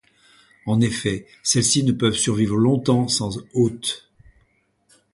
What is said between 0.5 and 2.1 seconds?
En effet, celles-ci ne